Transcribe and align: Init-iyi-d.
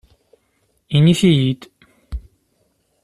Init-iyi-d. 0.95 1.61